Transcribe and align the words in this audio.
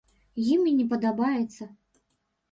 Ім 0.53 0.61
і 0.71 0.71
не 0.77 0.85
падабаецца. 0.93 1.63